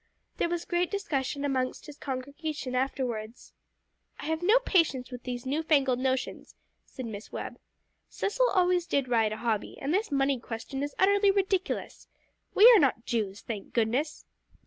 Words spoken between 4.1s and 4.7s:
"I have no